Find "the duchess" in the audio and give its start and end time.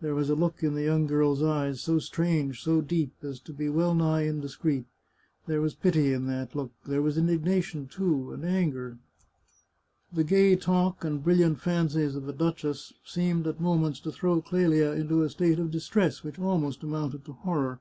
12.24-12.94